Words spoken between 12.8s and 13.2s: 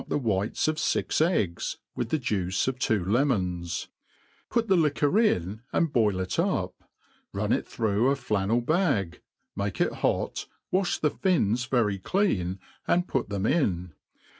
and